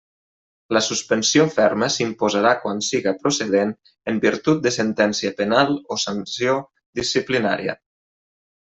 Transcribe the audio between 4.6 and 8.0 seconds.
de sentència penal o sanció disciplinària.